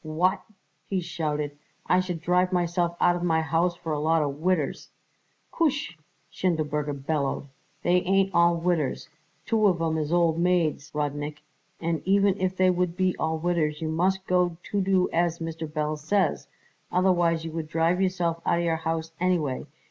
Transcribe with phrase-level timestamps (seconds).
[0.03, 0.41] "What!"
[0.87, 1.59] he shouted.
[1.85, 4.89] "I should drive myself out of my house for a lot of widders!"
[5.51, 5.95] "Koosh!"
[6.31, 7.49] Schindelberger bellowed.
[7.83, 9.09] "They ain't all widders.
[9.45, 11.43] Two of 'em is old maids, Rudnik,
[11.79, 15.67] and even if they would be all widders you must got to do as Mr.
[15.71, 16.47] Belz says,
[16.91, 19.67] otherwise you would drive yourself out of your house anyway.